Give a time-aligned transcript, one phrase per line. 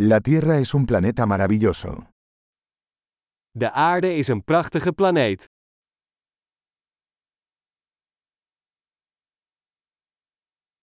[0.00, 2.08] La Tierra es un planeta maravilloso.
[3.50, 5.44] De aarde is een prachtige planeet.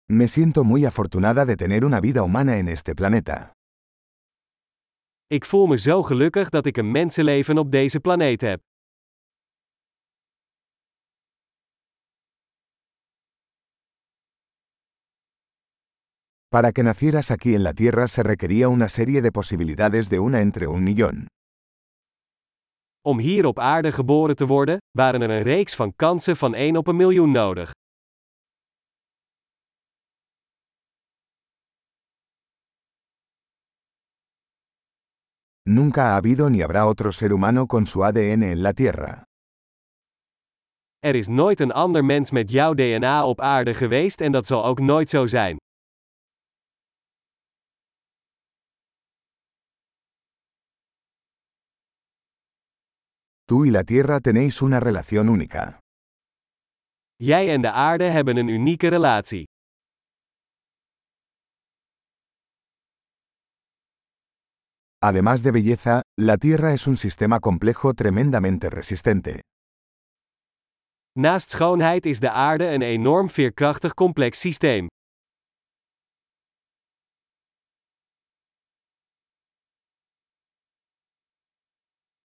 [0.06, 3.52] Me siento muy afortunada de tener una vida humana en este planeta.
[5.28, 8.62] Ik voel me zo gelukkig dat ik een mensenleven op deze planeet heb.
[16.54, 20.40] Para que nacieras aquí en la Tierra se requería una serie de posibilidades de una
[20.42, 21.28] entre un millón.
[23.02, 26.78] Om hier op aarde geboren te worden, waren er een reeks van kansen van 1
[26.78, 27.72] op een miljoen nodig.
[35.64, 39.24] Nunca ha habido ni habrá otro ser humano con su ADN en la Tierra.
[41.00, 44.66] Er is nooit een ander mens met jouw DNA op aarde geweest en dat zal
[44.66, 45.58] ook nooit zo zijn.
[53.46, 55.80] Tú y la Tierra tenéis una relación única.
[57.20, 59.46] Jij en de aarde hebben een unieke relatie.
[65.02, 69.42] Además de belleza, la Tierra es un sistema complejo tremendamente resistente.
[71.20, 74.88] Naast schoonheid is de aarde een enorm veerkrachtig complex systeem.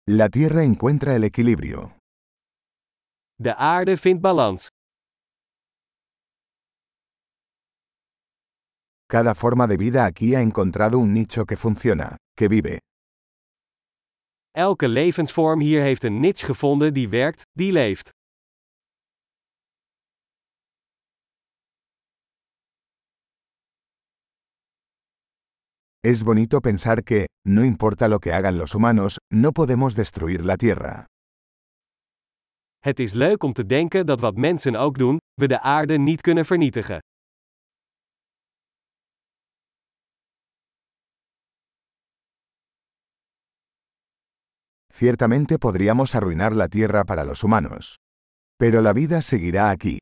[0.07, 1.97] La Tierra encuentra el equilibrio.
[3.39, 4.69] De aarde vindt balans.
[9.09, 12.81] Cada forma de vida aquí ha encontrado un nicho que funciona, que vive.
[14.55, 18.11] Elke levensvorm hier heeft een niche gevonden die werkt, die leeft.
[26.07, 30.57] Es bonito pensar que, no importa lo que hagan los humanos, no podemos destruir la
[30.59, 31.07] Tierra.
[32.81, 36.21] Het is leuk om te denken dat wat mensen ook doen, we de aarde niet
[36.21, 36.99] kunnen vernietigen.
[44.93, 47.95] Ciertamente podríamos arruinar la Tierra para los humanos.
[48.57, 49.97] Pero la vida seguirá aquí.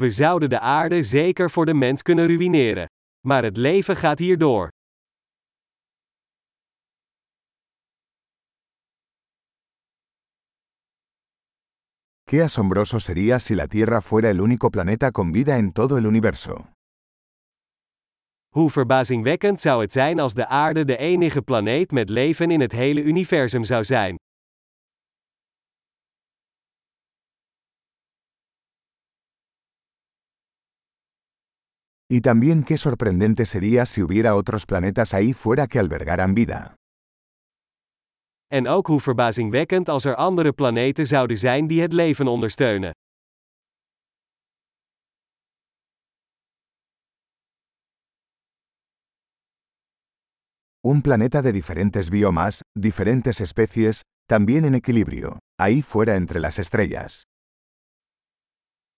[0.00, 2.86] We zouden de aarde zeker voor de mens kunnen ruïneren.
[3.26, 4.68] Maar het leven gaat hier door.
[12.24, 16.06] Qué asombroso sería si la Tierra fuera el único planeta con vida en todo el
[16.06, 16.70] universo.
[18.48, 22.72] Hoe verbazingwekkend zou het zijn als de aarde de enige planeet met leven in het
[22.72, 24.16] hele universum zou zijn.
[32.14, 36.74] Y también qué sorprendente sería si hubiera otros planetas ahí fuera que albergaran vida.
[38.48, 42.90] En ook hoe verbazingwekkend als er andere planeten zouden zijn die het leven ondersteunen.
[50.80, 57.22] Un planeta de diferentes biomas, diferentes especies, también en equilibrio, ahí fuera entre las estrellas.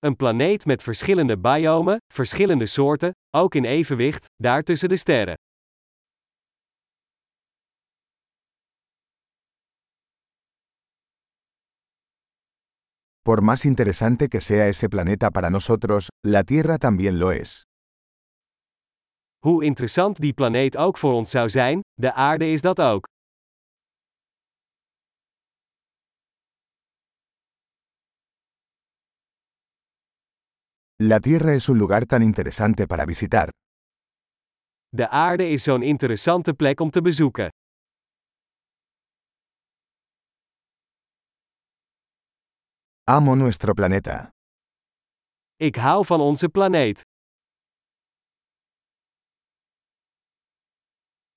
[0.04, 5.34] Een planeet met verschillende biomen, verschillende soorten, ook in evenwicht, daar tussen de sterren.
[13.22, 17.62] Por más interesante que sea ese planeta para nosotros, la Tierra también lo es.
[19.38, 23.13] Hoe interessant die planeet ook voor ons zou zijn, de aarde is dat ook.
[31.02, 33.50] La Tierra es un lugar tan interesante para visitar.
[34.90, 37.48] De aarde is zo'n interessante plek om te bezoeken.
[43.04, 44.28] Amo nuestro planeta.
[45.56, 47.00] Ik hou van onze planeet.